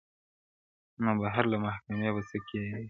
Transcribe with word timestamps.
نو 1.03 1.11
بهر 1.21 1.43
له 1.51 1.57
محکمې 1.65 2.09
به 2.15 2.21
څه 2.29 2.37
تیریږي- 2.47 2.77